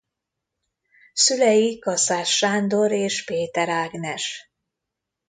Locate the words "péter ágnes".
3.23-4.51